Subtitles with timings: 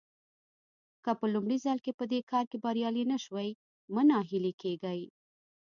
[1.03, 3.49] که په لومړي ځل په دې کار کې بريالي نه شوئ
[3.93, 5.01] مه ناهيلي کېږئ.